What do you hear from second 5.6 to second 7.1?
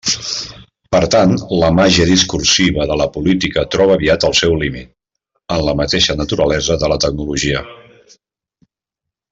la mateixa naturalesa de la